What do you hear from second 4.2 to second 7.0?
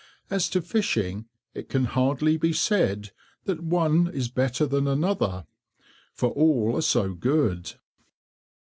better than another, for all are